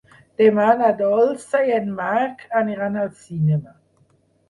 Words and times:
Demà 0.41 0.65
na 0.79 0.89
Dolça 1.01 1.63
i 1.69 1.77
en 1.81 1.93
Marc 2.01 2.43
aniran 2.65 3.01
al 3.07 3.15
cinema. 3.25 3.81